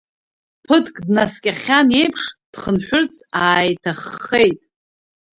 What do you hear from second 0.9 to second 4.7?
днаскьахьан еиԥш, дхынҳәырц ааиҭаххеит.